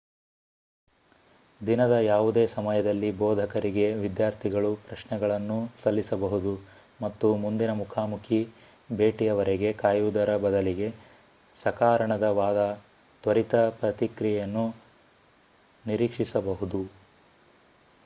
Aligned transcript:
ದಿನದ 1.61 1.95
ಯಾವುದೇ 2.03 2.43
ಸಮಯದಲ್ಲಿ 2.47 3.09
ಬೋಧಕರಿಗೆ 3.17 3.93
ವಿದ್ಯಾರ್ಥಿಗಳು 3.95 4.75
ಪ್ರಶ್ನೆಗಳನ್ನೂ 4.87 5.57
ಸಲ್ಲಿಸಬಹುದು 5.83 6.53
ಮತ್ತು 7.01 7.27
ಮುಂದಿನ 7.35 7.73
ಮುಖಾಮುಖಿ 7.73 8.39
ಭೇಟಿಯವರೆಗೆ 8.91 9.71
ಕಾಯುವುದರ 9.73 10.37
ಬದಲಿಗೆ 10.37 10.87
ಸಕಾರಣವಾದ 11.59 12.63
ತ್ವರಿತ 13.23 13.53
ಪ್ರತಿಕ್ರಿಯೆಯನ್ನು 13.79 14.65
ನಿರೀಕ್ಷಿಸಬಹುದು 15.85 16.81